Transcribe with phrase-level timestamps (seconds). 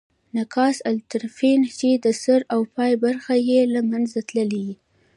[0.35, 4.75] ناقص الطرفین، چي د سر او پای برخي ئې له منځه تللي يي.